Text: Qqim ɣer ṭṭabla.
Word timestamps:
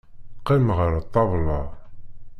Qqim 0.39 0.65
ɣer 0.77 0.91
ṭṭabla. 1.05 1.59